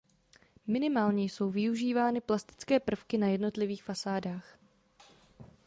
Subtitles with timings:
[0.67, 4.57] Minimálně jsou využívány plastické prvky na jednotlivých fasádách.